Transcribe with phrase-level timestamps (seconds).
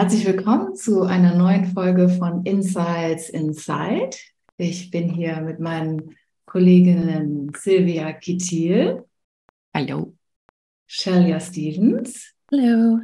[0.00, 4.16] Herzlich willkommen zu einer neuen Folge von Insights Inside.
[4.56, 9.04] Ich bin hier mit meinen Kolleginnen Silvia Kittil.
[9.74, 10.16] Hallo.
[10.86, 12.32] Shelia Stevens.
[12.50, 13.00] Hallo.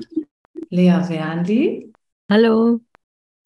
[0.70, 1.92] Lea Wernli.
[2.30, 2.80] Hallo.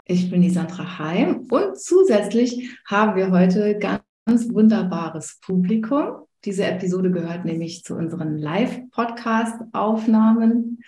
[0.05, 6.25] Ich bin die Sandra Heim und zusätzlich haben wir heute ganz wunderbares Publikum.
[6.45, 10.81] Diese Episode gehört nämlich zu unseren Live-Podcast-Aufnahmen.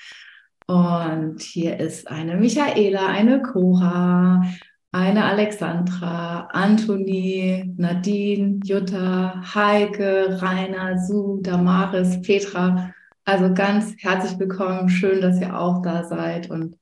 [0.67, 4.43] Und hier ist eine Michaela, eine Cora,
[4.91, 12.93] eine Alexandra, Antonie, Nadine, Jutta, Heike, Rainer, Su, Damaris, Petra.
[13.25, 14.89] Also ganz herzlich willkommen.
[14.89, 16.49] Schön, dass ihr auch da seid.
[16.49, 16.77] Und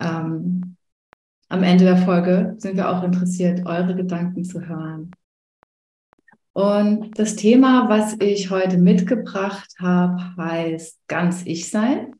[0.00, 0.76] ähm,
[1.48, 5.12] am Ende der Folge sind wir auch interessiert, eure Gedanken zu hören.
[6.52, 12.14] Und das Thema, was ich heute mitgebracht habe, heißt ganz ich sein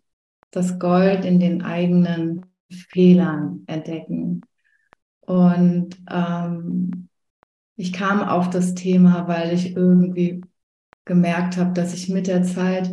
[0.55, 4.43] das Gold in den eigenen Fehlern entdecken.
[5.21, 7.09] Und ähm,
[7.77, 10.43] ich kam auf das Thema, weil ich irgendwie
[11.05, 12.93] gemerkt habe, dass ich mit der Zeit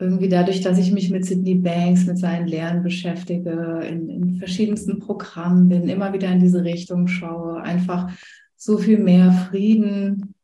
[0.00, 4.98] irgendwie dadurch, dass ich mich mit Sydney Banks, mit seinen Lehren beschäftige, in, in verschiedensten
[4.98, 8.10] Programmen bin, immer wieder in diese Richtung schaue, einfach
[8.56, 10.34] so viel mehr Frieden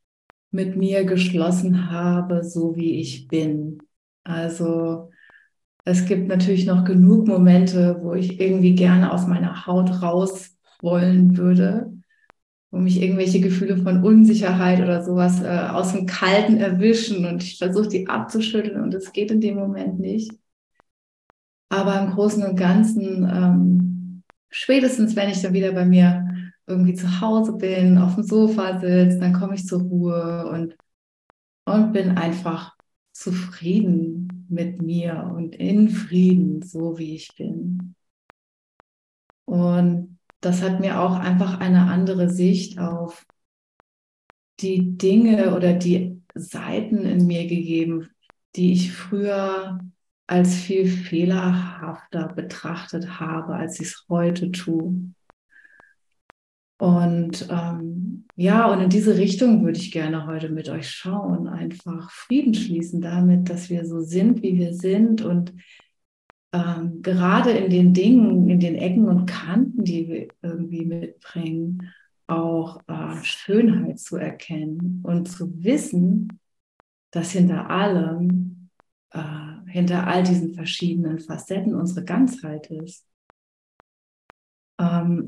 [0.51, 3.79] mit mir geschlossen habe, so wie ich bin.
[4.23, 5.10] Also
[5.85, 11.37] es gibt natürlich noch genug Momente, wo ich irgendwie gerne aus meiner Haut raus wollen
[11.37, 11.91] würde,
[12.69, 17.57] wo mich irgendwelche Gefühle von Unsicherheit oder sowas äh, aus dem Kalten erwischen und ich
[17.57, 20.31] versuche die abzuschütteln und es geht in dem Moment nicht.
[21.69, 26.27] Aber im Großen und Ganzen, ähm, spätestens wenn ich dann wieder bei mir
[26.67, 30.75] irgendwie zu Hause bin, auf dem Sofa sitze, dann komme ich zur Ruhe und,
[31.65, 32.75] und bin einfach
[33.13, 37.95] zufrieden mit mir und in Frieden, so wie ich bin.
[39.45, 43.25] Und das hat mir auch einfach eine andere Sicht auf
[44.59, 48.09] die Dinge oder die Seiten in mir gegeben,
[48.55, 49.79] die ich früher
[50.27, 55.11] als viel fehlerhafter betrachtet habe, als ich es heute tue.
[56.81, 61.47] Und ähm, ja, und in diese Richtung würde ich gerne heute mit euch schauen.
[61.47, 65.53] Einfach Frieden schließen damit, dass wir so sind, wie wir sind und
[66.51, 71.93] ähm, gerade in den Dingen, in den Ecken und Kanten, die wir irgendwie mitbringen,
[72.25, 76.39] auch äh, Schönheit zu erkennen und zu wissen,
[77.11, 78.69] dass hinter allem,
[79.11, 79.21] äh,
[79.67, 83.05] hinter all diesen verschiedenen Facetten unsere Ganzheit ist.
[84.79, 85.27] Ähm,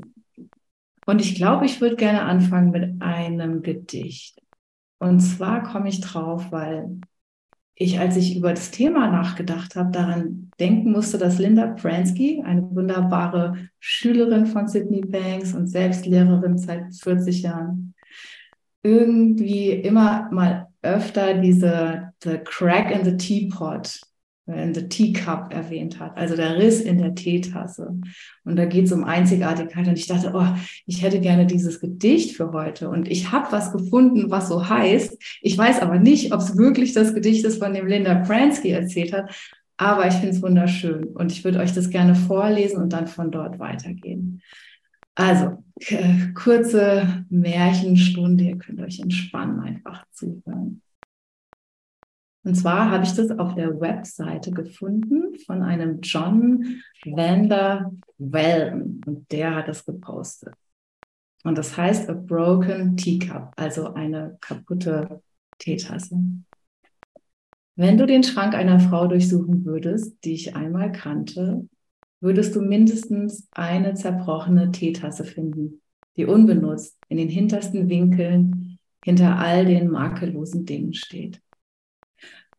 [1.06, 4.40] und ich glaube, ich würde gerne anfangen mit einem Gedicht.
[4.98, 7.00] Und zwar komme ich drauf, weil
[7.74, 12.62] ich, als ich über das Thema nachgedacht habe, daran denken musste, dass Linda Pransky, eine
[12.74, 17.94] wunderbare Schülerin von Sydney Banks und selbst Lehrerin seit 40 Jahren,
[18.82, 24.00] irgendwie immer mal öfter diese the crack in the teapot
[24.46, 27.98] in the Teacup erwähnt hat, also der Riss in der Teetasse.
[28.44, 29.88] Und da geht es um Einzigartigkeit.
[29.88, 30.46] Und ich dachte, oh,
[30.86, 32.90] ich hätte gerne dieses Gedicht für heute.
[32.90, 35.16] Und ich habe was gefunden, was so heißt.
[35.40, 39.14] Ich weiß aber nicht, ob es wirklich das Gedicht ist, von dem Linda Pransky erzählt
[39.14, 39.34] hat.
[39.78, 41.04] Aber ich finde es wunderschön.
[41.04, 44.42] Und ich würde euch das gerne vorlesen und dann von dort weitergehen.
[45.14, 48.44] Also, äh, kurze Märchenstunde.
[48.44, 50.82] Ihr könnt euch entspannen, einfach zuhören.
[52.44, 59.30] Und zwar habe ich das auf der Webseite gefunden von einem John Vander Wellen und
[59.32, 60.54] der hat das gepostet.
[61.42, 65.22] Und das heißt A Broken Teacup, also eine kaputte
[65.58, 66.18] Teetasse.
[67.76, 71.66] Wenn du den Schrank einer Frau durchsuchen würdest, die ich einmal kannte,
[72.20, 75.82] würdest du mindestens eine zerbrochene Teetasse finden,
[76.16, 81.42] die unbenutzt in den hintersten Winkeln hinter all den makellosen Dingen steht.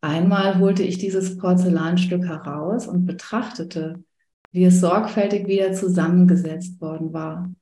[0.00, 4.04] Einmal holte ich dieses Porzellanstück heraus und betrachtete,
[4.52, 7.52] wie es sorgfältig wieder zusammengesetzt worden war,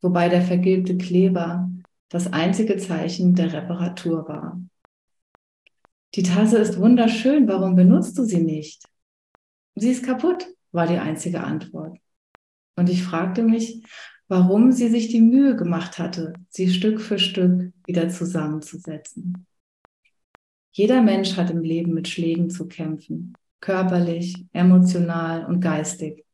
[0.00, 1.70] wobei der vergilbte Kleber
[2.08, 4.60] das einzige Zeichen der Reparatur war.
[6.14, 8.84] Die Tasse ist wunderschön, warum benutzt du sie nicht?
[9.76, 11.98] sie ist kaputt, war die einzige Antwort.
[12.76, 13.84] Und ich fragte mich,
[14.28, 19.46] warum sie sich die Mühe gemacht hatte, sie Stück für Stück wieder zusammenzusetzen.
[20.76, 26.26] Jeder Mensch hat im Leben mit Schlägen zu kämpfen, körperlich, emotional und geistig.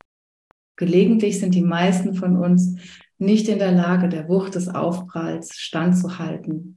[0.75, 2.77] Gelegentlich sind die meisten von uns
[3.19, 6.77] nicht in der Lage, der Wucht des Aufpralls standzuhalten,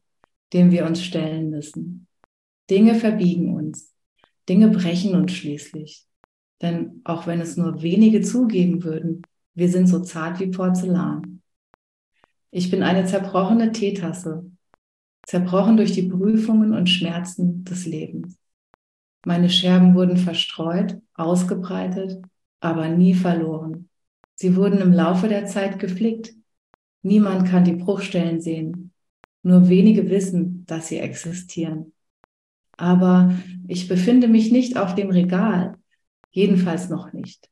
[0.53, 2.05] dem wir uns stellen müssen.
[2.69, 3.95] Dinge verbiegen uns,
[4.47, 6.05] Dinge brechen uns schließlich.
[6.61, 9.23] Denn auch wenn es nur wenige zugeben würden,
[9.55, 11.41] wir sind so zart wie Porzellan.
[12.51, 14.51] Ich bin eine zerbrochene Teetasse,
[15.25, 18.37] zerbrochen durch die Prüfungen und Schmerzen des Lebens.
[19.25, 22.21] Meine Scherben wurden verstreut, ausgebreitet,
[22.59, 23.89] aber nie verloren.
[24.35, 26.33] Sie wurden im Laufe der Zeit geflickt.
[27.01, 28.91] Niemand kann die Bruchstellen sehen.
[29.41, 31.93] Nur wenige wissen, dass sie existieren.
[32.77, 33.33] Aber
[33.67, 35.75] ich befinde mich nicht auf dem Regal,
[36.31, 37.49] jedenfalls noch nicht.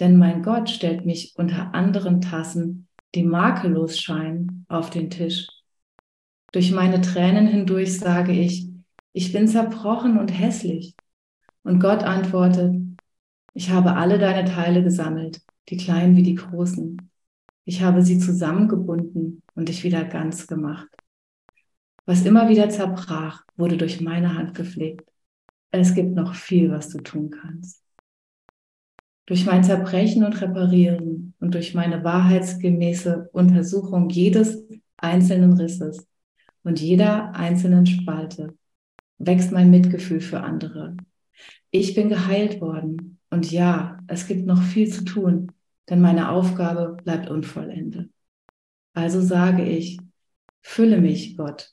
[0.00, 5.46] Denn mein Gott stellt mich unter anderen Tassen, die makellos scheinen, auf den Tisch.
[6.52, 8.68] Durch meine Tränen hindurch sage ich,
[9.12, 10.94] ich bin zerbrochen und hässlich.
[11.62, 12.74] Und Gott antwortet,
[13.54, 17.10] ich habe alle deine Teile gesammelt, die kleinen wie die großen.
[17.64, 20.88] Ich habe sie zusammengebunden und dich wieder ganz gemacht.
[22.06, 25.08] Was immer wieder zerbrach, wurde durch meine Hand gepflegt.
[25.70, 27.84] Es gibt noch viel, was du tun kannst.
[29.26, 34.64] Durch mein Zerbrechen und Reparieren und durch meine wahrheitsgemäße Untersuchung jedes
[34.96, 36.09] einzelnen Risses
[36.62, 38.56] und jeder einzelnen Spalte
[39.18, 40.96] wächst mein Mitgefühl für andere.
[41.70, 45.52] Ich bin geheilt worden und ja, es gibt noch viel zu tun,
[45.88, 48.10] denn meine Aufgabe bleibt unvollendet.
[48.94, 49.98] Also sage ich,
[50.62, 51.72] fülle mich, Gott.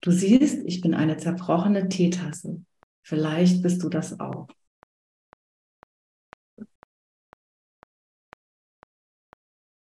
[0.00, 2.62] Du siehst, ich bin eine zerbrochene Teetasse.
[3.02, 4.48] Vielleicht bist du das auch.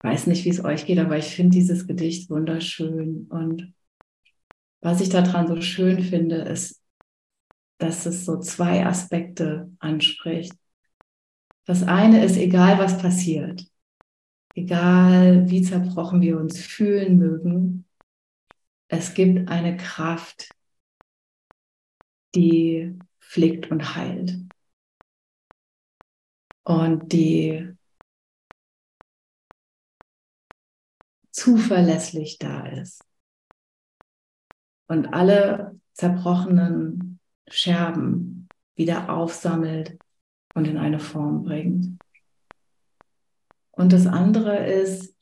[0.02, 3.26] weiß nicht, wie es euch geht, aber ich finde dieses Gedicht wunderschön.
[3.30, 3.72] Und
[4.82, 6.82] was ich daran so schön finde, ist,
[7.78, 10.54] dass es so zwei Aspekte anspricht.
[11.64, 13.64] Das eine ist, egal was passiert,
[14.54, 17.84] egal wie zerbrochen wir uns fühlen mögen,
[18.88, 20.50] es gibt eine Kraft,
[22.34, 24.36] die flickt und heilt.
[26.64, 27.76] Und die
[31.30, 33.04] zuverlässig da ist
[34.92, 37.18] und alle zerbrochenen
[37.48, 39.98] Scherben wieder aufsammelt
[40.54, 41.98] und in eine Form bringt.
[43.70, 45.16] Und das andere ist,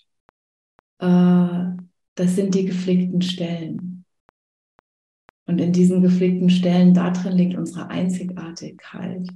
[0.99, 1.65] äh,
[2.17, 4.05] das sind die geflickten Stellen.
[5.47, 9.29] Und in diesen geflickten Stellen, da drin liegt unsere Einzigartigkeit.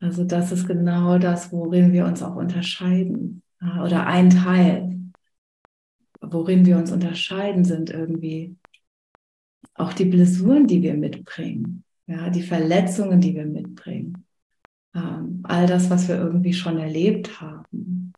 [0.00, 3.42] Also das ist genau das, worin wir uns auch unterscheiden.
[3.60, 4.96] Oder ein Teil
[6.20, 8.56] worin wir uns unterscheiden, sind irgendwie
[9.78, 14.24] auch die Blessuren, die wir mitbringen, ja, die Verletzungen, die wir mitbringen,
[14.94, 18.12] ähm, all das, was wir irgendwie schon erlebt haben.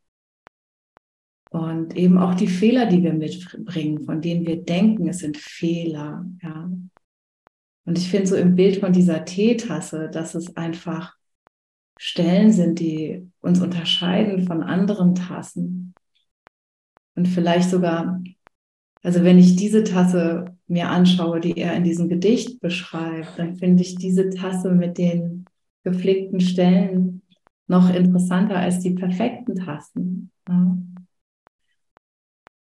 [1.51, 6.27] Und eben auch die Fehler, die wir mitbringen, von denen wir denken, es sind Fehler.
[6.43, 6.71] Ja.
[7.85, 11.17] Und ich finde so im Bild von dieser Teetasse, dass es einfach
[11.99, 15.95] Stellen sind, die uns unterscheiden von anderen Tassen.
[17.15, 18.23] Und vielleicht sogar,
[19.03, 23.83] also wenn ich diese Tasse mir anschaue, die er in diesem Gedicht beschreibt, dann finde
[23.83, 25.47] ich diese Tasse mit den
[25.83, 27.23] gepflegten Stellen
[27.67, 30.31] noch interessanter als die perfekten Tassen.
[30.49, 30.77] Ja.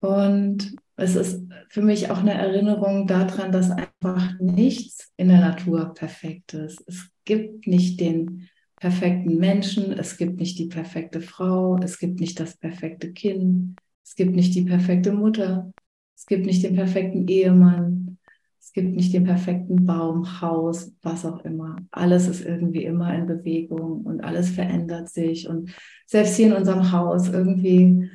[0.02, 5.94] Und es ist für mich auch eine Erinnerung daran, dass einfach nichts in der Natur
[5.94, 6.84] perfekt ist.
[6.88, 12.40] Es gibt nicht den perfekten Menschen, es gibt nicht die perfekte Frau, es gibt nicht
[12.40, 15.72] das perfekte Kind, es gibt nicht die perfekte Mutter.
[16.20, 18.18] Es gibt nicht den perfekten Ehemann.
[18.60, 21.78] Es gibt nicht den perfekten Baum, Haus, was auch immer.
[21.92, 25.48] Alles ist irgendwie immer in Bewegung und alles verändert sich.
[25.48, 25.74] Und
[26.06, 28.10] selbst hier in unserem Haus irgendwie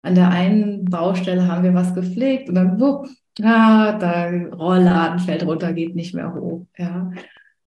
[0.00, 3.06] an der einen Baustelle haben wir was gepflegt und dann wupp,
[3.42, 6.66] ah, da Rollladen fällt runter, geht nicht mehr hoch.
[6.78, 7.12] Ja.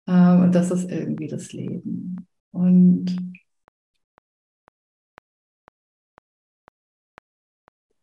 [0.07, 2.25] Ähm, und das ist irgendwie das Leben.
[2.51, 3.17] Und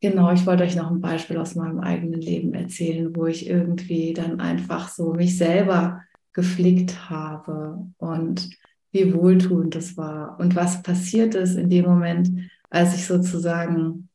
[0.07, 4.13] Genau, ich wollte euch noch ein Beispiel aus meinem eigenen Leben erzählen, wo ich irgendwie
[4.13, 6.01] dann einfach so mich selber
[6.33, 8.49] geflickt habe und
[8.93, 12.31] wie wohltuend das war und was passiert ist in dem Moment,
[12.71, 14.09] als ich sozusagen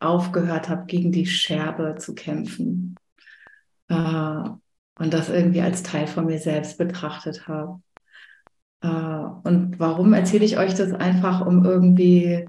[0.00, 2.94] aufgehört habe, gegen die Scherbe zu kämpfen
[3.88, 7.82] äh, und das irgendwie als Teil von mir selbst betrachtet habe.
[8.80, 12.48] Äh, und warum erzähle ich euch das einfach, um irgendwie,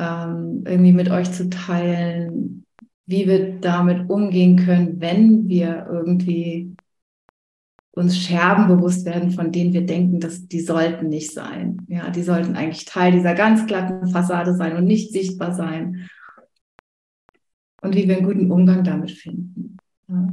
[0.00, 2.64] ähm, irgendwie mit euch zu teilen,
[3.04, 6.74] wie wir damit umgehen können, wenn wir irgendwie
[7.92, 11.84] uns Scherben bewusst werden, von denen wir denken, dass die sollten nicht sein.
[11.88, 16.08] Ja, die sollten eigentlich Teil dieser ganz glatten Fassade sein und nicht sichtbar sein.
[17.82, 19.76] Und wie wir einen guten Umgang damit finden.
[20.08, 20.28] Ja.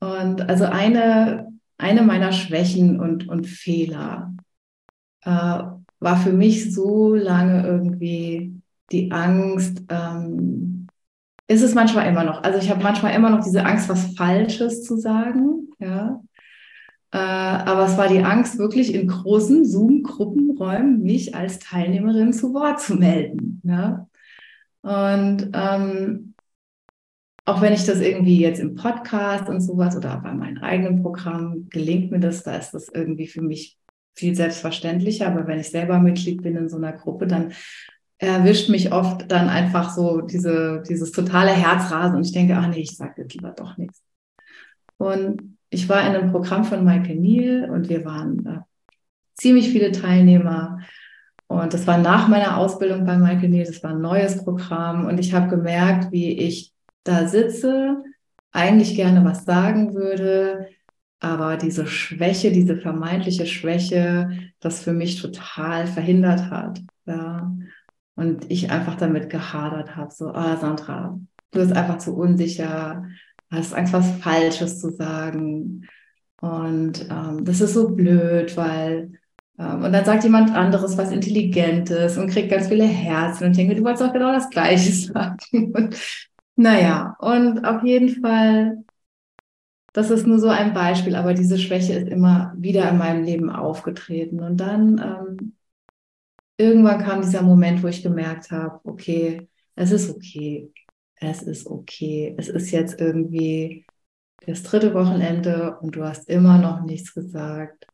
[0.00, 4.34] Und also eine, eine meiner Schwächen und, und Fehler
[5.22, 5.62] äh,
[6.00, 10.88] war für mich so lange irgendwie die Angst, ähm,
[11.46, 12.42] ist es manchmal immer noch.
[12.42, 15.68] Also ich habe manchmal immer noch diese Angst, was Falsches zu sagen.
[15.78, 16.20] Ja.
[17.12, 22.80] Äh, aber es war die Angst, wirklich in großen Zoom-Gruppenräumen mich als Teilnehmerin zu Wort
[22.80, 23.60] zu melden.
[23.64, 24.06] Ja?
[24.82, 26.34] Und ähm,
[27.46, 31.68] auch wenn ich das irgendwie jetzt im Podcast und sowas oder bei meinem eigenen Programm
[31.68, 33.76] gelingt mir das, da ist das irgendwie für mich
[34.20, 35.26] viel selbstverständlicher.
[35.26, 37.52] Aber wenn ich selber Mitglied bin in so einer Gruppe, dann
[38.18, 42.80] erwischt mich oft dann einfach so diese, dieses totale Herzrasen und ich denke, ach nee,
[42.80, 44.02] ich sage jetzt lieber doch nichts.
[44.98, 48.92] Und ich war in einem Programm von Michael Neal und wir waren äh,
[49.34, 50.80] ziemlich viele Teilnehmer.
[51.46, 55.06] Und das war nach meiner Ausbildung bei Michael Neal, das war ein neues Programm.
[55.06, 56.74] Und ich habe gemerkt, wie ich
[57.04, 58.04] da sitze,
[58.52, 60.68] eigentlich gerne was sagen würde,
[61.20, 66.80] aber diese Schwäche, diese vermeintliche Schwäche, das für mich total verhindert hat.
[67.06, 67.52] Ja.
[68.16, 71.18] Und ich einfach damit gehadert habe, so, ah, Sandra,
[71.52, 73.04] du bist einfach zu unsicher,
[73.50, 75.86] hast Angst, was Falsches zu sagen.
[76.40, 79.12] Und ähm, das ist so blöd, weil
[79.60, 83.78] ähm, und dann sagt jemand anderes was Intelligentes und kriegt ganz viele Herzen und denkt,
[83.78, 85.72] du wolltest auch genau das Gleiche sagen.
[85.74, 85.96] Und,
[86.56, 88.78] naja, und auf jeden Fall,
[89.92, 93.50] das ist nur so ein Beispiel, aber diese Schwäche ist immer wieder in meinem Leben
[93.50, 94.40] aufgetreten.
[94.40, 95.54] Und dann ähm,
[96.56, 100.70] irgendwann kam dieser Moment, wo ich gemerkt habe, okay, es ist okay
[101.20, 102.34] es ist okay.
[102.38, 103.86] Es ist jetzt irgendwie
[104.46, 107.86] das dritte Wochenende und du hast immer noch nichts gesagt.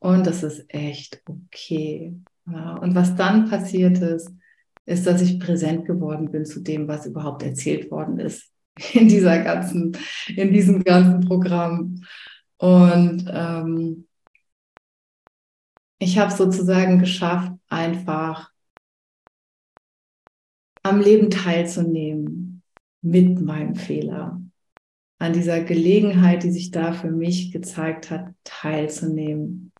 [0.00, 2.14] Und das ist echt okay.
[2.46, 4.30] Ja, und was dann passiert ist,
[4.86, 8.50] ist, dass ich präsent geworden bin zu dem, was überhaupt erzählt worden ist
[8.92, 9.96] in dieser ganzen,
[10.28, 12.04] in diesem ganzen Programm.
[12.58, 14.06] Und ähm,
[15.98, 18.50] ich habe sozusagen geschafft, einfach
[20.82, 22.62] am Leben teilzunehmen
[23.02, 24.40] mit meinem Fehler,
[25.18, 29.72] an dieser Gelegenheit, die sich da für mich gezeigt hat, teilzunehmen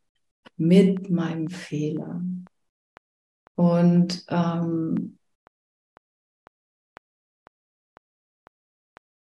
[0.56, 2.22] mit meinem Fehler.
[3.54, 5.17] Und ähm,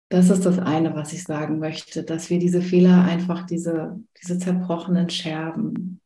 [0.09, 4.39] das ist das eine, was ich sagen möchte, dass wir diese Fehler einfach, diese, diese
[4.39, 5.99] zerbrochenen Scherben,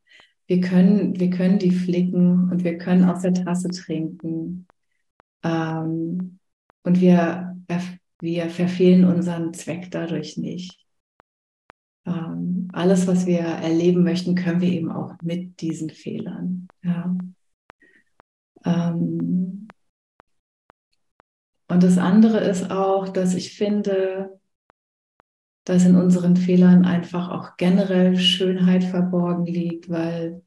[0.51, 4.67] wir können, wir können die flicken und wir können aus der Tasse trinken.
[5.43, 6.39] Ähm,
[6.83, 7.55] und wir,
[8.19, 10.85] wir verfehlen unseren Zweck dadurch nicht.
[12.05, 16.67] Ähm, alles, was wir erleben möchten, können wir eben auch mit diesen Fehlern.
[16.83, 17.15] Ja.
[18.65, 19.69] Ähm,
[21.71, 24.39] und das andere ist auch, dass ich finde,
[25.63, 30.43] dass in unseren Fehlern einfach auch generell Schönheit verborgen liegt, weil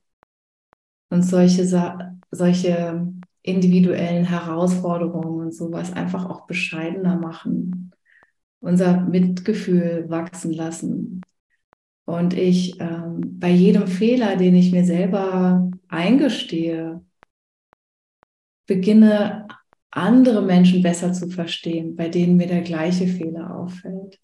[1.09, 1.65] uns solche,
[2.31, 3.13] solche
[3.43, 7.93] individuellen Herausforderungen und sowas einfach auch bescheidener machen,
[8.61, 11.23] unser Mitgefühl wachsen lassen.
[12.05, 17.03] Und ich ähm, bei jedem Fehler, den ich mir selber eingestehe,
[18.67, 19.49] beginne
[19.97, 24.19] andere Menschen besser zu verstehen, bei denen mir der gleiche Fehler auffällt.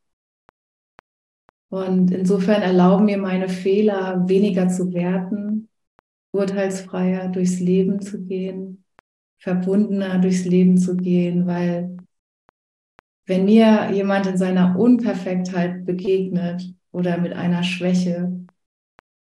[1.69, 5.69] Und insofern erlauben mir meine Fehler weniger zu werten,
[6.33, 8.81] urteilsfreier durchs Leben zu gehen
[9.41, 11.97] verbundener durchs Leben zu gehen, weil
[13.25, 18.47] wenn mir jemand in seiner Unperfektheit begegnet oder mit einer Schwäche,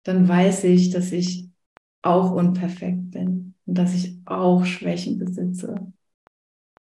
[0.03, 1.49] dann weiß ich, dass ich
[2.03, 5.93] auch unperfekt bin und dass ich auch Schwächen besitze.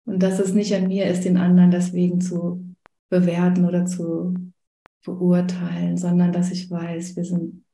[0.08, 2.66] Und dass es nicht an mir ist, den anderen deswegen zu
[3.10, 4.34] bewerten oder zu
[5.04, 7.66] beurteilen, sondern dass ich weiß, wir sind,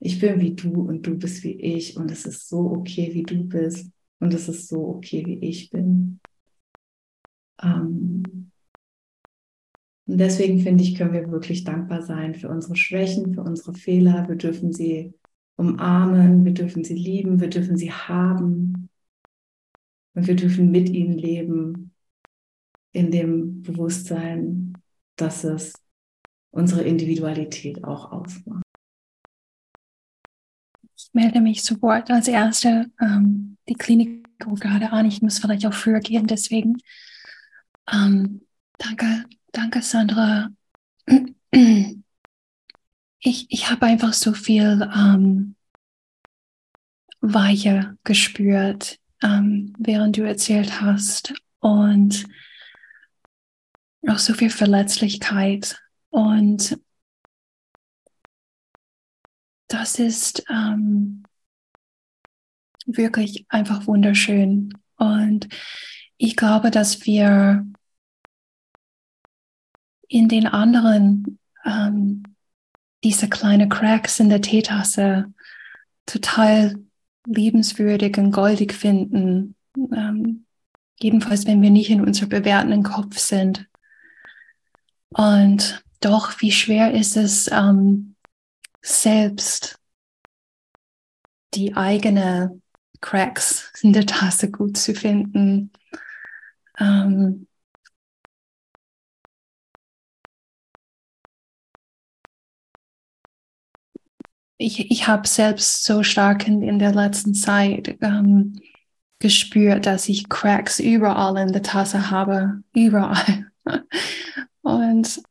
[0.00, 3.22] ich bin wie du und du bist wie ich und es ist so okay, wie
[3.22, 3.90] du bist.
[4.18, 6.18] Und es ist so okay, wie ich bin.
[7.62, 8.50] Ähm
[10.06, 14.28] und deswegen finde ich, können wir wirklich dankbar sein für unsere Schwächen, für unsere Fehler.
[14.28, 15.14] Wir dürfen sie
[15.56, 18.85] umarmen, wir dürfen sie lieben, wir dürfen sie haben.
[20.16, 21.92] Und wir dürfen mit ihnen leben
[22.92, 24.72] in dem Bewusstsein,
[25.16, 25.74] dass es
[26.50, 28.62] unsere Individualität auch ausmacht.
[30.96, 32.90] Ich melde mich sofort als Erste.
[32.98, 35.04] Ähm, die Klinik ruft gerade an.
[35.04, 36.78] Ich muss vielleicht auch früher gehen, deswegen.
[37.92, 38.40] Ähm,
[38.78, 40.48] danke, danke, Sandra.
[43.18, 45.56] Ich, ich habe einfach so viel ähm,
[47.20, 51.34] Weiche gespürt, ähm, während du erzählt hast.
[51.60, 52.26] Und
[54.08, 55.80] auch so viel Verletzlichkeit.
[56.10, 56.78] Und
[59.68, 61.24] das ist ähm,
[62.86, 64.72] wirklich einfach wunderschön.
[64.96, 65.48] Und
[66.16, 67.66] ich glaube, dass wir
[70.08, 72.22] in den anderen ähm,
[73.02, 75.32] diese kleine Cracks in der Teetasse
[76.06, 76.76] total
[77.26, 79.54] liebenswürdig und goldig finden.
[79.76, 80.46] Ähm,
[80.98, 83.68] jedenfalls, wenn wir nicht in unserem bewertenden Kopf sind.
[85.10, 88.16] Und doch, wie schwer ist es, ähm,
[88.82, 89.78] selbst
[91.54, 92.60] die eigene
[93.00, 95.70] Cracks in der Tasse gut zu finden.
[96.78, 97.45] Ähm,
[104.58, 108.60] ich ich habe selbst so stark in, in der letzten Zeit ähm,
[109.18, 113.50] gespürt, dass ich Cracks überall in der Tasse habe, überall.
[114.62, 115.22] Und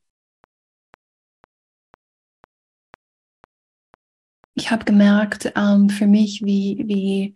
[4.56, 7.36] ich habe gemerkt ähm, für mich, wie, wie,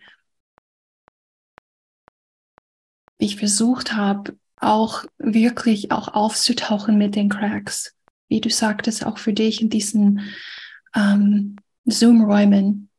[3.18, 7.96] ich versucht habe, auch wirklich auch aufzutauchen mit den Cracks.
[8.28, 10.22] Wie du sagtest, auch für dich in diesen
[10.96, 11.58] ähm,
[11.92, 12.90] Zoom-Räumen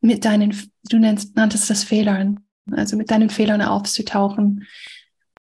[0.00, 0.54] mit deinen,
[0.88, 4.66] du nennst, nanntest das Fehlern, also mit deinen Fehlern aufzutauchen.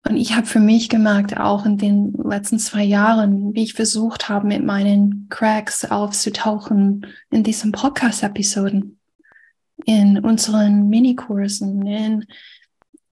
[0.05, 4.27] Und ich habe für mich gemerkt, auch in den letzten zwei Jahren, wie ich versucht
[4.27, 8.99] habe, mit meinen Cracks aufzutauchen in diesen Podcast-Episoden,
[9.85, 12.25] in unseren Minikursen, in,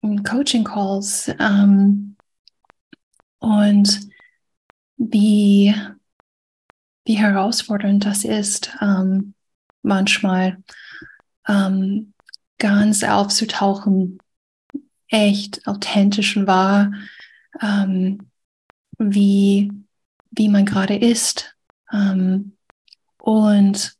[0.01, 1.31] in Coaching-Calls.
[1.39, 2.17] Ähm,
[3.39, 4.01] und
[4.97, 5.73] wie
[7.05, 9.33] wie herausfordernd das ist, ähm,
[9.81, 10.57] manchmal
[11.47, 12.13] ähm,
[12.57, 14.19] ganz aufzutauchen,
[15.07, 16.93] echt authentisch und wahr,
[17.61, 18.29] ähm,
[18.97, 19.71] wie,
[20.31, 21.55] wie man gerade ist.
[21.91, 22.55] Ähm,
[23.17, 23.97] und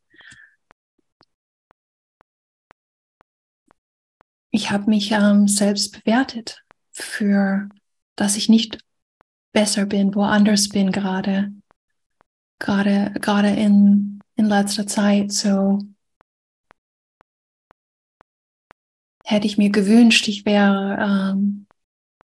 [4.50, 6.62] ich habe mich ähm, selbst bewertet
[6.92, 7.68] für,
[8.16, 8.78] dass ich nicht
[9.52, 11.52] besser bin, woanders bin gerade
[12.62, 15.80] gerade, gerade in, in letzter Zeit so
[19.24, 21.66] hätte ich mir gewünscht, ich wäre ähm,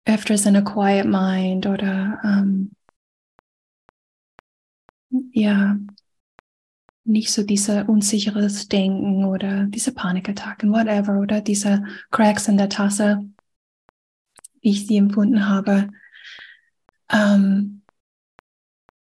[0.04, 2.70] öfters in a quiet mind oder ähm,
[5.32, 5.76] ja,
[7.04, 13.24] nicht so diese unsicheres Denken oder diese Panikattacken, whatever, oder diese Cracks in der Tasse,
[14.60, 15.90] wie ich sie empfunden habe.
[17.08, 17.79] Ähm,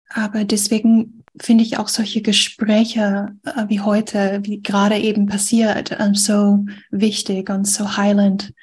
[0.09, 6.15] aber deswegen finde ich auch solche Gespräche äh, wie heute, wie gerade eben passiert, ähm,
[6.15, 8.53] so wichtig und so heilend,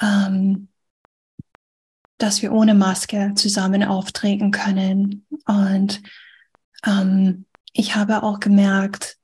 [0.00, 0.68] ähm,
[2.18, 5.26] dass wir ohne Maske zusammen auftreten können.
[5.46, 6.02] Und
[6.86, 9.16] ähm, ich habe auch gemerkt,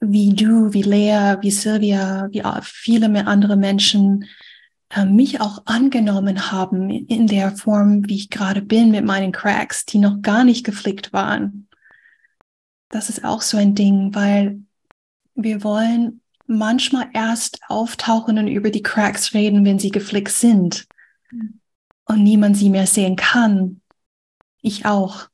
[0.00, 4.51] wie du, wie Lea, wie Sylvia, wie viele andere Menschen äh,
[5.06, 9.98] mich auch angenommen haben in der Form, wie ich gerade bin mit meinen Cracks, die
[9.98, 11.68] noch gar nicht geflickt waren.
[12.90, 14.60] Das ist auch so ein Ding, weil
[15.34, 20.86] wir wollen manchmal erst auftauchen und über die Cracks reden, wenn sie geflickt sind
[22.04, 23.80] und niemand sie mehr sehen kann.
[24.60, 25.28] Ich auch.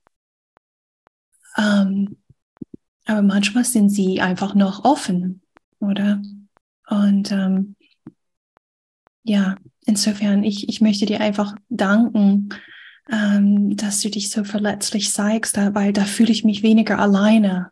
[1.57, 2.19] Ähm,
[3.07, 5.43] aber manchmal sind sie einfach noch offen,
[5.81, 6.23] oder?
[6.89, 7.75] Und ähm,
[9.29, 12.49] ja, insofern, ich, ich möchte dir einfach danken,
[13.11, 17.71] ähm, dass du dich so verletzlich zeigst, weil da fühle ich mich weniger alleine.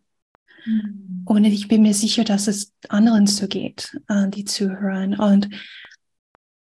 [0.65, 1.23] Mhm.
[1.25, 5.19] Und ich bin mir sicher, dass es anderen so geht, äh, die zuhören.
[5.19, 5.49] Und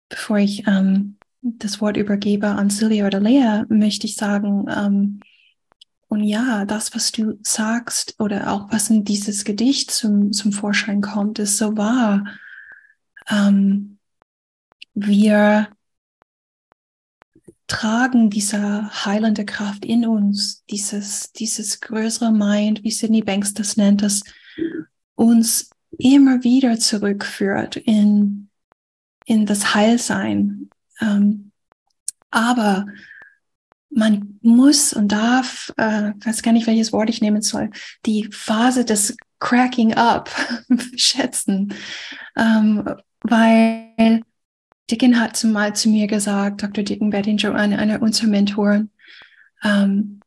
[0.09, 5.19] bevor ich ähm, das Wort übergebe an Silvia oder Lea, möchte ich sagen, ähm,
[6.07, 11.01] und ja, das, was du sagst oder auch was in dieses Gedicht zum, zum Vorschein
[11.01, 12.25] kommt, ist so wahr.
[13.31, 13.92] Ähm,
[14.93, 15.69] wir
[17.67, 24.01] tragen diese heilende Kraft in uns, dieses, dieses größere Mind, wie Sidney Banks das nennt,
[24.01, 24.23] das
[25.15, 28.49] uns immer wieder zurückführt in,
[29.25, 30.69] in das Heilsein.
[31.01, 31.51] Ähm,
[32.31, 32.85] aber
[33.89, 37.69] man muss und darf, äh, weiß gar nicht, welches Wort ich nehmen soll,
[38.05, 40.29] die Phase des Cracking Up
[40.95, 41.73] schätzen,
[42.35, 42.87] ähm,
[43.21, 44.23] weil
[44.93, 46.83] Dicken hat zumal zu mir gesagt, Dr.
[46.83, 48.91] Dicken Bettinger, eine, eine unserer Mentoren,
[49.63, 50.19] ähm,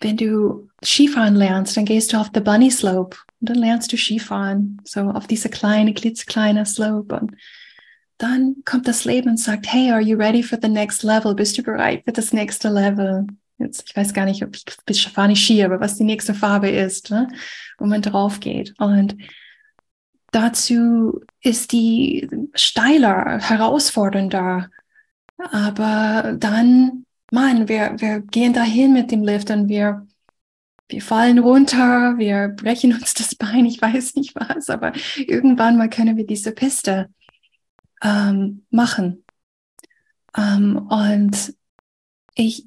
[0.00, 3.96] wenn du Skifahren lernst, dann gehst du auf the Bunny Slope und dann lernst du
[3.96, 7.32] Skifahren, so auf diese kleine, klitzekleine Slope und
[8.18, 11.34] dann kommt das Leben und sagt, hey, are you ready for the next level?
[11.34, 13.26] Bist du bereit für das nächste Level?
[13.56, 16.34] Jetzt, ich weiß gar nicht, ob ich, ich fahre nicht Ski, aber was die nächste
[16.34, 17.28] Farbe ist, ne?
[17.78, 18.74] wo man drauf geht.
[18.78, 19.16] Und
[20.32, 24.70] dazu ist die steiler, herausfordernder.
[25.38, 30.06] Aber dann, Mann, wir, wir gehen dahin mit dem Lift und wir,
[30.88, 35.88] wir fallen runter, wir brechen uns das Bein, ich weiß nicht was, aber irgendwann mal
[35.88, 37.08] können wir diese Piste
[38.02, 39.24] ähm, machen.
[40.36, 41.54] Ähm, und
[42.34, 42.66] ich,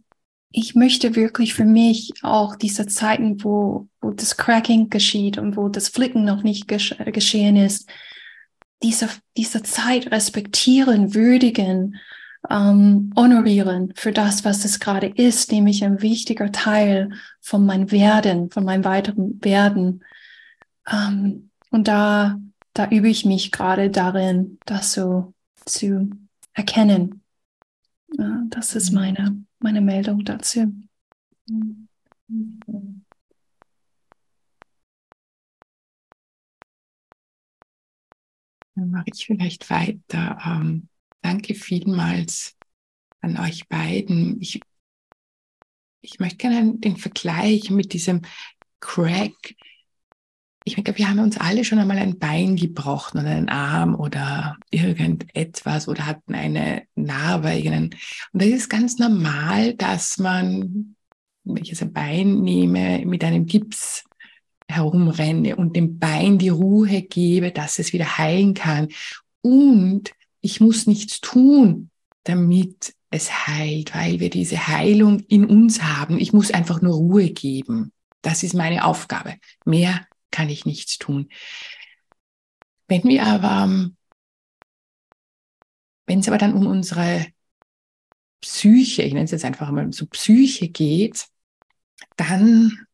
[0.53, 5.67] ich möchte wirklich für mich auch diese Zeiten, wo, wo das Cracking geschieht und wo
[5.67, 7.89] das Flicken noch nicht gesch geschehen ist,
[8.81, 11.97] diese, diese Zeit respektieren, würdigen,
[12.49, 17.09] ähm, honorieren für das, was es gerade ist, nämlich ein wichtiger Teil
[17.41, 20.03] von meinem Werden, von meinem weiteren Werden.
[20.89, 22.37] Ähm, und da
[22.73, 25.33] da übe ich mich gerade darin, das so
[25.65, 26.09] zu
[26.53, 27.22] erkennen.
[28.17, 30.71] Ja, das ist meine, meine Meldung dazu.
[31.47, 33.05] Dann
[38.75, 40.37] mache ich vielleicht weiter.
[40.45, 40.89] Ähm,
[41.21, 42.55] danke vielmals
[43.21, 44.41] an euch beiden.
[44.41, 44.61] Ich,
[46.01, 48.21] ich möchte gerne den Vergleich mit diesem
[48.79, 49.55] Crack
[50.65, 54.57] ich glaube, wir haben uns alle schon einmal ein Bein gebrochen oder einen Arm oder
[54.71, 57.61] irgendetwas oder hatten eine Narbe.
[57.65, 57.95] Und
[58.33, 60.95] das ist ganz normal, dass man,
[61.43, 64.05] wenn ich jetzt ein Bein nehme, mit einem Gips
[64.69, 68.87] herumrenne und dem Bein die Ruhe gebe, dass es wieder heilen kann.
[69.41, 71.89] Und ich muss nichts tun,
[72.23, 76.19] damit es heilt, weil wir diese Heilung in uns haben.
[76.19, 77.91] Ich muss einfach nur Ruhe geben.
[78.21, 79.35] Das ist meine Aufgabe.
[79.65, 81.29] Mehr kann ich nichts tun.
[82.89, 83.95] Wenn wir aber, ähm,
[86.05, 87.27] wenn es aber dann um unsere
[88.41, 91.27] Psyche, ich nenne es jetzt einfach mal so Psyche geht,
[92.17, 92.85] dann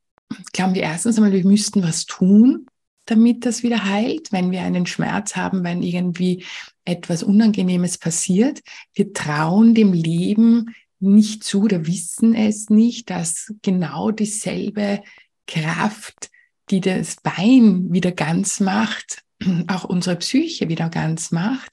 [0.54, 2.68] glauben wir erstens einmal, wir müssten was tun,
[3.06, 6.46] damit das wieder heilt, wenn wir einen Schmerz haben, wenn irgendwie
[6.86, 8.62] etwas Unangenehmes passiert.
[8.94, 15.02] Wir trauen dem Leben nicht zu oder wissen es nicht, dass genau dieselbe
[15.48, 16.30] Kraft
[16.70, 19.24] die das Bein wieder ganz macht,
[19.68, 21.72] auch unsere Psyche wieder ganz macht.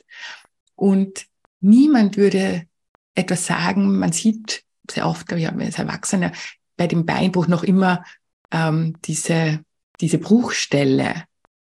[0.75, 1.27] Und
[1.61, 2.67] niemand würde
[3.15, 6.33] etwas sagen, man sieht sehr oft, ja, als Erwachsener,
[6.77, 8.05] bei dem Beinbruch noch immer
[8.51, 9.61] ähm, diese,
[10.01, 11.25] diese Bruchstelle.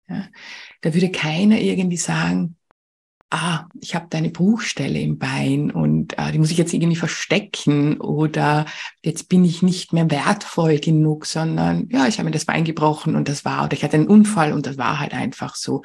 [0.08, 0.28] Ja.
[0.80, 2.56] Da würde keiner irgendwie sagen,
[3.32, 6.96] ah, ich habe da eine Bruchstelle im Bein und äh, die muss ich jetzt irgendwie
[6.96, 8.66] verstecken oder
[9.02, 13.16] jetzt bin ich nicht mehr wertvoll genug, sondern ja, ich habe mir das Bein gebrochen
[13.16, 15.82] und das war, oder ich hatte einen Unfall und das war halt einfach so.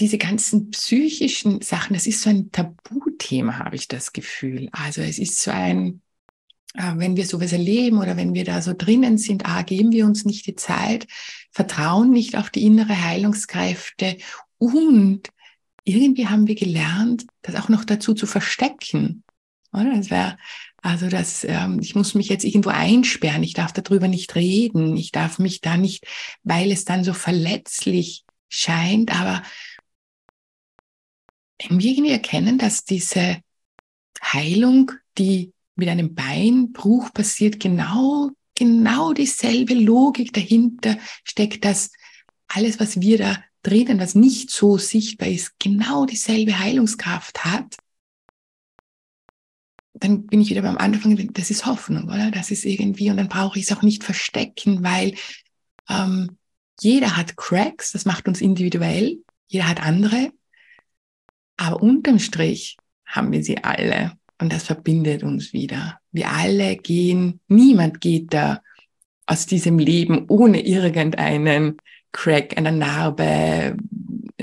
[0.00, 4.70] Diese ganzen psychischen Sachen, das ist so ein Tabuthema, habe ich das Gefühl.
[4.72, 6.00] Also es ist so ein,
[6.74, 10.06] äh, wenn wir sowas erleben oder wenn wir da so drinnen sind, ah, geben wir
[10.06, 11.06] uns nicht die Zeit,
[11.52, 14.16] vertrauen nicht auf die innere Heilungskräfte
[14.60, 15.22] und
[15.84, 19.24] irgendwie haben wir gelernt, das auch noch dazu zu verstecken.
[19.72, 19.96] Oder?
[19.96, 20.36] Das wäre,
[20.82, 25.12] also das, ähm, ich muss mich jetzt irgendwo einsperren, ich darf darüber nicht reden, ich
[25.12, 26.06] darf mich da nicht,
[26.42, 29.42] weil es dann so verletzlich scheint, aber
[31.58, 33.38] irgendwie erkennen, dass diese
[34.22, 41.90] Heilung, die mit einem Beinbruch passiert, genau, genau dieselbe Logik dahinter steckt, dass
[42.48, 47.76] alles, was wir da drinnen, was nicht so sichtbar ist, genau dieselbe Heilungskraft hat,
[49.94, 52.30] dann bin ich wieder beim Anfang, das ist Hoffnung, oder?
[52.30, 55.14] Das ist irgendwie, und dann brauche ich es auch nicht verstecken, weil
[55.88, 56.38] ähm,
[56.80, 59.18] jeder hat Cracks, das macht uns individuell,
[59.48, 60.32] jeder hat andere,
[61.56, 66.00] aber unterm Strich haben wir sie alle und das verbindet uns wieder.
[66.12, 68.62] Wir alle gehen, niemand geht da
[69.26, 71.76] aus diesem Leben ohne irgendeinen
[72.12, 73.76] Crack, einer Narbe,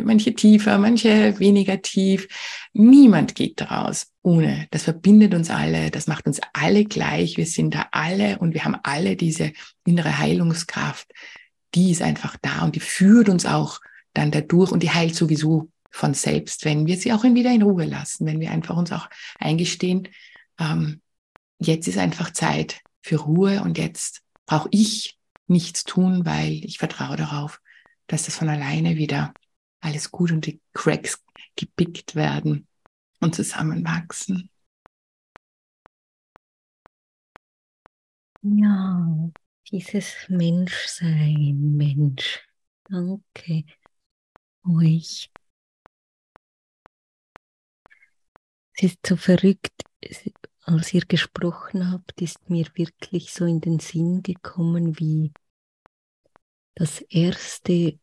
[0.04, 2.28] manche tiefer, manche weniger tief.
[2.74, 4.68] Niemand geht daraus ohne.
[4.72, 7.38] Das verbindet uns alle, das macht uns alle gleich.
[7.38, 9.52] Wir sind da alle und wir haben alle diese
[9.86, 11.12] innere Heilungskraft.
[11.76, 13.80] Die ist einfach da und die führt uns auch
[14.14, 17.86] dann dadurch und die heilt sowieso von selbst, wenn wir sie auch wieder in Ruhe
[17.86, 20.08] lassen, wenn wir einfach uns auch eingestehen,
[20.60, 21.02] ähm,
[21.60, 27.18] jetzt ist einfach Zeit für Ruhe und jetzt brauche ich nichts tun, weil ich vertraue
[27.18, 27.62] darauf,
[28.08, 29.34] dass das von alleine wieder
[29.80, 31.24] alles gut und die Cracks
[31.56, 32.68] gepickt werden
[33.20, 34.50] und zusammenwachsen.
[38.42, 39.30] Ja,
[39.72, 42.48] dieses Menschsein, Mensch.
[42.90, 43.66] Danke
[44.66, 45.30] euch.
[48.76, 49.84] Es ist so verrückt,
[50.68, 55.32] als ihr gesprochen habt, ist mir wirklich so in den Sinn gekommen, wie
[56.76, 57.98] das Erste,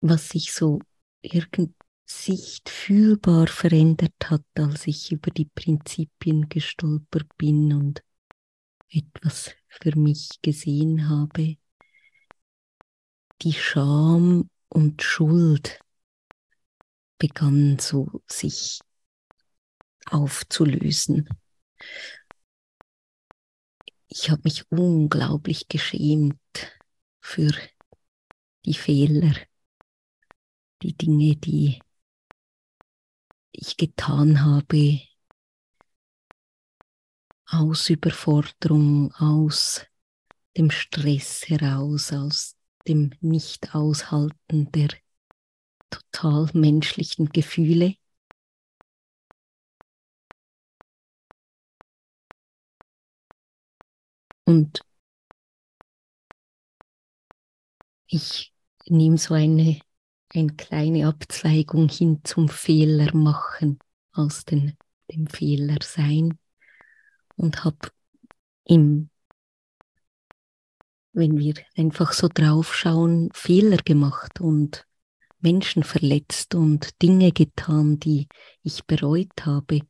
[0.00, 0.80] was sich so
[1.20, 8.02] irgend Sicht fühlbar verändert hat, als ich über die Prinzipien gestolpert bin und
[8.90, 11.56] etwas für mich gesehen habe.
[13.40, 15.78] Die Scham und Schuld
[17.18, 18.80] begannen so sich
[20.06, 21.28] aufzulösen.
[24.08, 26.38] Ich habe mich unglaublich geschämt
[27.20, 27.50] für
[28.64, 29.34] die Fehler,
[30.82, 31.80] die Dinge, die
[33.52, 35.00] ich getan habe,
[37.46, 39.84] aus Überforderung, aus
[40.56, 42.56] dem Stress heraus, aus
[42.88, 44.88] dem Nicht-Aushalten der
[45.90, 47.94] total menschlichen Gefühle.
[54.44, 54.84] Und
[58.06, 58.52] ich
[58.86, 59.80] nehme so eine,
[60.34, 63.78] eine kleine Abzweigung hin zum Fehler machen
[64.12, 64.76] aus den,
[65.10, 66.38] dem Fehler sein
[67.36, 67.90] und habe
[68.64, 69.10] im,
[71.12, 74.86] wenn wir einfach so draufschauen, Fehler gemacht und
[75.40, 78.28] Menschen verletzt und Dinge getan, die
[78.62, 79.80] ich bereut habe.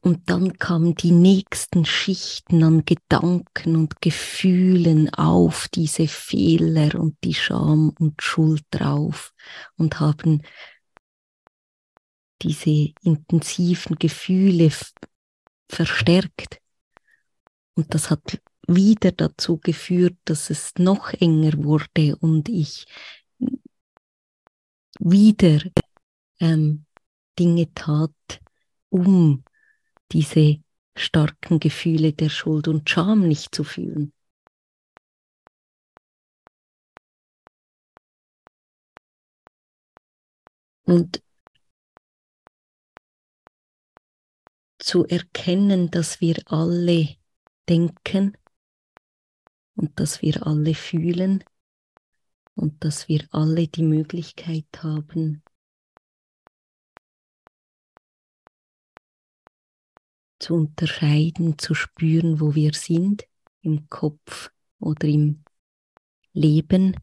[0.00, 7.34] Und dann kamen die nächsten Schichten an Gedanken und Gefühlen auf diese Fehler und die
[7.34, 9.34] Scham und Schuld drauf
[9.76, 10.42] und haben
[12.42, 14.70] diese intensiven Gefühle
[15.68, 16.60] verstärkt.
[17.74, 22.86] Und das hat wieder dazu geführt, dass es noch enger wurde und ich
[25.00, 25.60] wieder
[26.40, 26.84] ähm,
[27.38, 28.12] Dinge tat,
[28.90, 29.44] um
[30.12, 30.62] diese
[30.96, 34.12] starken Gefühle der Schuld und Scham nicht zu fühlen.
[40.84, 41.22] Und
[44.78, 47.16] zu erkennen, dass wir alle
[47.68, 48.36] denken
[49.74, 51.44] und dass wir alle fühlen
[52.54, 55.42] und dass wir alle die Möglichkeit haben,
[60.38, 63.24] zu unterscheiden, zu spüren, wo wir sind,
[63.62, 65.44] im Kopf oder im
[66.32, 66.96] Leben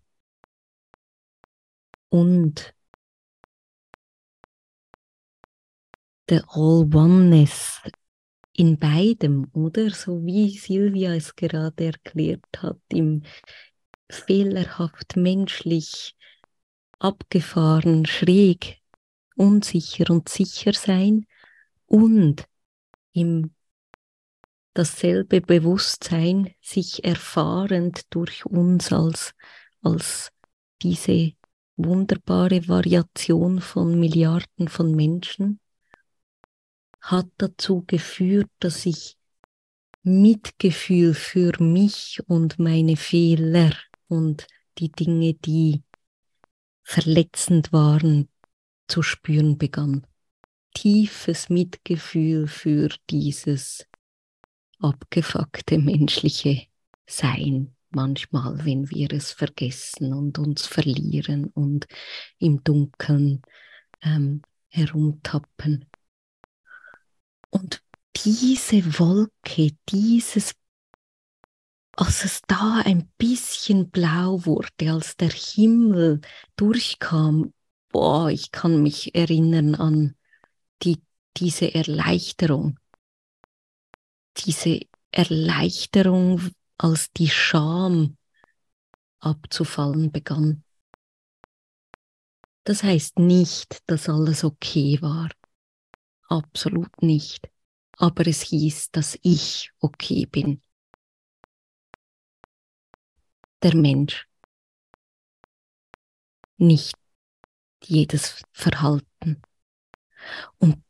[2.10, 2.74] und
[6.30, 7.82] the all oneness
[8.54, 9.90] in beidem, oder?
[9.90, 13.24] So wie Silvia es gerade erklärt hat, im
[14.10, 16.16] fehlerhaft menschlich
[17.00, 18.82] abgefahren, schräg,
[19.36, 21.26] unsicher und sicher sein
[21.86, 22.48] und
[23.16, 23.56] im
[24.74, 29.34] dasselbe Bewusstsein sich erfahrend durch uns als,
[29.82, 30.32] als
[30.82, 31.32] diese
[31.78, 35.60] wunderbare Variation von Milliarden von Menschen
[37.02, 39.18] hat dazu geführt, dass ich
[40.04, 43.74] Mitgefühl für mich und meine Fehler
[44.08, 44.48] und
[44.78, 45.84] die Dinge, die
[46.84, 48.30] verletzend waren,
[48.88, 50.06] zu spüren begann.
[50.76, 53.88] Tiefes Mitgefühl für dieses
[54.80, 56.68] abgefuckte menschliche
[57.08, 61.88] Sein manchmal, wenn wir es vergessen und uns verlieren und
[62.38, 63.42] im Dunkeln
[64.02, 65.86] ähm, herumtappen.
[67.50, 67.82] Und
[68.18, 70.56] diese Wolke, dieses,
[71.94, 76.20] als es da ein bisschen blau wurde, als der Himmel
[76.58, 77.54] durchkam,
[77.90, 80.16] boah, ich kann mich erinnern an
[80.84, 81.02] die,
[81.38, 82.80] diese Erleichterung.
[84.38, 86.42] Diese Erleichterung,
[86.78, 88.18] als die Scham
[89.20, 90.64] abzufallen begann.
[92.66, 95.30] Das heißt nicht, dass alles okay war.
[96.28, 97.50] Absolut nicht.
[97.98, 100.62] Aber es hieß, dass ich okay bin.
[103.62, 104.28] Der Mensch,
[106.58, 106.96] nicht
[107.84, 109.42] jedes Verhalten.
[110.58, 110.84] Und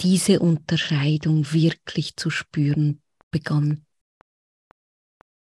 [0.00, 3.86] diese Unterscheidung wirklich zu spüren begann,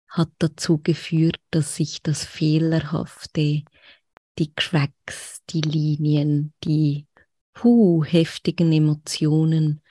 [0.09, 3.63] hat dazu geführt, dass sich das Fehlerhafte,
[4.39, 7.07] die Cracks, die Linien, die
[7.53, 9.83] puh, heftigen Emotionen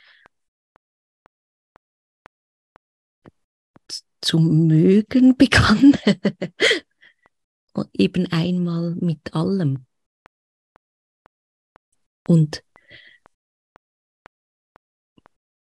[4.22, 5.94] zu mögen begann.
[7.94, 9.87] Eben einmal mit allem.
[12.28, 12.64] Und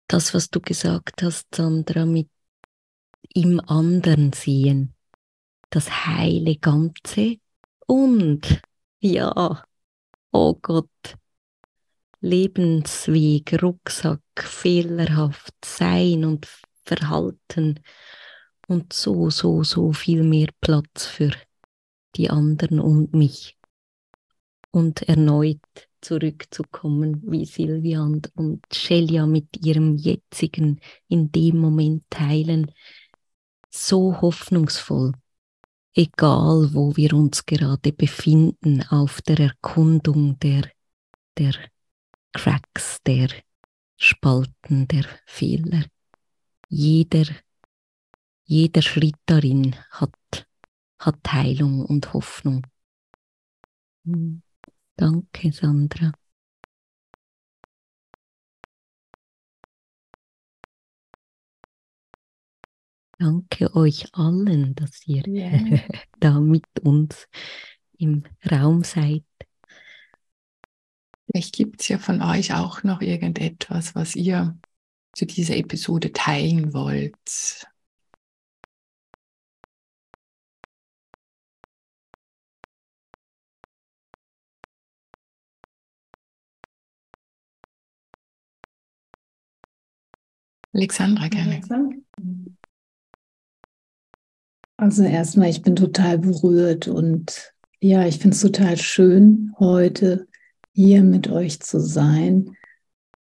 [0.07, 2.29] das, was du gesagt hast, Sandra, mit
[3.33, 4.95] im anderen sehen,
[5.69, 7.37] das heile Ganze
[7.85, 8.61] und
[8.99, 9.63] ja,
[10.31, 11.17] oh Gott,
[12.21, 16.47] Lebensweg, Rucksack, fehlerhaft sein und
[16.85, 17.79] Verhalten
[18.67, 21.31] und so, so, so viel mehr Platz für
[22.15, 23.57] die anderen und mich.
[24.71, 25.59] Und erneut
[26.05, 28.31] zurückzukommen, wie Silvia und,
[28.71, 32.71] Shelia mit ihrem jetzigen, in dem Moment teilen,
[33.71, 35.13] so hoffnungsvoll,
[35.95, 40.69] egal wo wir uns gerade befinden auf der Erkundung der,
[41.37, 41.55] der
[42.33, 43.29] Cracks, der
[43.97, 45.85] Spalten, der Fehler.
[46.69, 47.25] Jeder,
[48.43, 50.47] jeder Schritt darin hat,
[50.99, 52.61] hat Heilung und Hoffnung.
[54.05, 54.44] Hm.
[54.97, 56.13] Danke, Sandra.
[63.17, 65.79] Danke euch allen, dass ihr yeah.
[66.19, 67.27] da mit uns
[67.97, 69.23] im Raum seid.
[71.27, 74.57] Vielleicht gibt es ja von euch auch noch irgendetwas, was ihr
[75.13, 77.65] zu dieser Episode teilen wollt.
[90.75, 91.61] Alexandra, gerne.
[94.77, 100.27] Also erstmal, ich bin total berührt und ja, ich finde es total schön, heute
[100.73, 102.57] hier mit euch zu sein.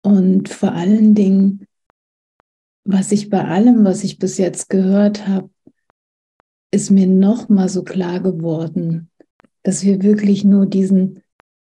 [0.02, 1.68] Und vor allen Dingen,
[2.86, 5.50] was ich bei allem, was ich bis jetzt gehört habe,
[6.72, 9.10] ist mir noch mal so klar geworden,
[9.64, 11.22] dass wir wirklich nur diesen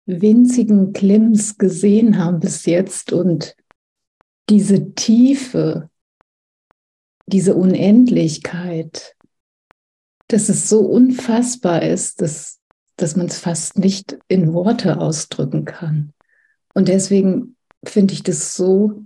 [0.06, 3.56] winzigen Klimps gesehen haben bis jetzt und
[4.52, 5.88] diese Tiefe,
[7.24, 9.16] diese Unendlichkeit,
[10.28, 12.60] dass es so unfassbar ist, dass,
[12.96, 16.12] dass man es fast nicht in Worte ausdrücken kann.
[16.74, 19.02] Und deswegen finde ich das so,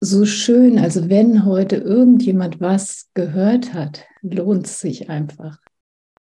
[0.00, 0.78] so schön.
[0.78, 5.58] Also wenn heute irgendjemand was gehört hat, lohnt es sich einfach.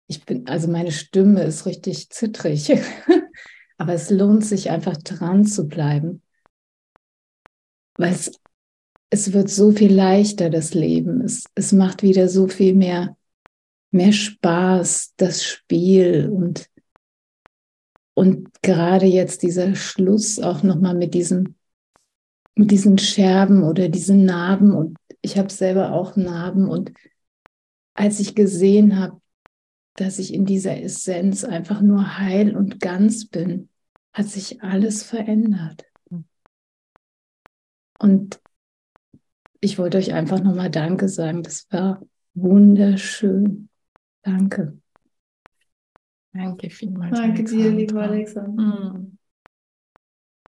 [0.07, 2.77] Ich bin, also meine Stimme ist richtig zittrig,
[3.77, 6.21] aber es lohnt sich einfach dran zu bleiben
[7.97, 8.31] weil es,
[9.09, 11.21] es wird so viel leichter, das Leben.
[11.21, 13.17] Es, es macht wieder so viel mehr,
[13.91, 16.69] mehr Spaß, das Spiel und,
[18.13, 21.55] und gerade jetzt dieser Schluss auch nochmal mit diesem,
[22.55, 26.91] mit diesen Scherben oder diesen Narben und ich habe selber auch Narben und
[27.93, 29.19] als ich gesehen habe,
[29.95, 33.69] dass ich in dieser Essenz einfach nur heil und ganz bin,
[34.13, 35.86] hat sich alles verändert.
[37.99, 38.39] Und
[39.59, 41.43] ich wollte euch einfach nochmal Danke sagen.
[41.43, 42.01] Das war
[42.33, 43.69] wunderschön.
[44.21, 44.77] Danke.
[46.33, 47.17] Danke vielmals.
[47.17, 47.69] Danke Alexandra.
[47.69, 48.63] dir, lieber Alexander.
[48.63, 49.17] Mm.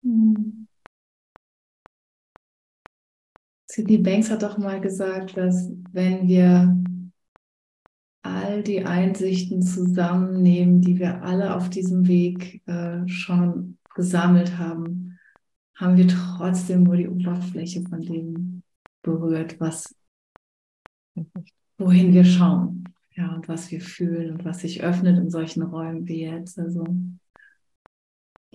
[0.02, 0.68] Mm.
[3.70, 6.76] Sidney Banks hat doch mal gesagt, dass wenn wir
[8.24, 15.07] all die Einsichten zusammennehmen, die wir alle auf diesem Weg äh, schon gesammelt haben,
[15.78, 18.64] haben wir trotzdem nur die Oberfläche von dem
[19.04, 19.96] berührt, was,
[21.78, 22.84] wohin wir schauen.
[23.16, 26.60] Ja, und was wir fühlen und was sich öffnet in solchen Räumen wie jetzt.
[26.60, 26.86] Also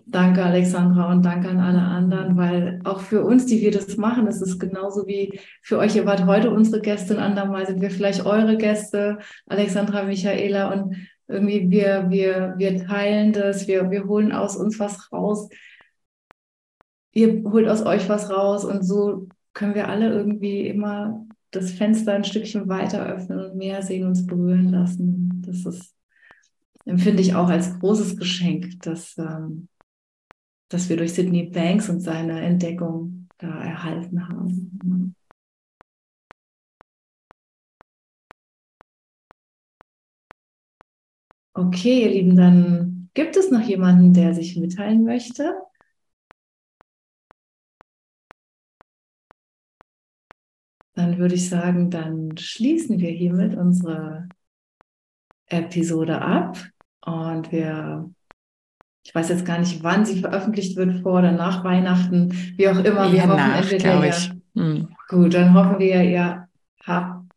[0.07, 4.29] danke Alexandra und danke an alle anderen, weil auch für uns, die wir das machen,
[4.29, 5.97] ist es genauso wie für euch.
[5.97, 10.97] Ihr wart heute unsere Gäste, andermal sind wir vielleicht eure Gäste, Alexandra, Michaela und
[11.27, 15.49] irgendwie wir, wir, wir teilen das, wir, wir holen aus uns was raus
[17.13, 22.15] ihr holt aus euch was raus und so können wir alle irgendwie immer das Fenster
[22.15, 25.43] ein Stückchen weiter öffnen und mehr sehen, uns berühren lassen.
[25.47, 25.95] Das ist,
[26.87, 29.69] empfinde ich auch als großes Geschenk, dass, ähm,
[30.69, 35.15] dass wir durch Sydney Banks und seine Entdeckung da erhalten haben.
[41.55, 45.55] Okay, ihr Lieben, dann gibt es noch jemanden, der sich mitteilen möchte?
[50.95, 54.29] Dann würde ich sagen, dann schließen wir hiermit unsere
[55.47, 56.59] Episode ab
[57.05, 58.11] und wir,
[59.03, 62.79] ich weiß jetzt gar nicht, wann sie veröffentlicht wird, vor oder nach Weihnachten, wie auch
[62.79, 63.13] immer.
[63.13, 64.33] Ja, nach, glaube ich.
[64.55, 64.89] Hm.
[65.09, 66.49] Gut, dann hoffen wir, ihr
[66.85, 67.33] habt,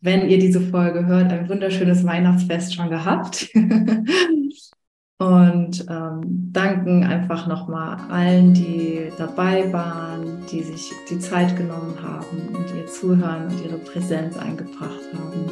[0.00, 3.48] wenn ihr diese Folge hört, ein wunderschönes Weihnachtsfest schon gehabt.
[5.18, 12.54] und ähm, danken einfach nochmal allen, die dabei waren, die sich die Zeit genommen haben
[12.54, 15.50] und ihr Zuhören und ihre Präsenz eingebracht haben.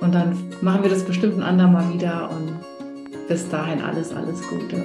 [0.00, 2.58] Und dann machen wir das bestimmt ein andermal wieder und
[3.28, 4.84] bis dahin alles, alles Gute.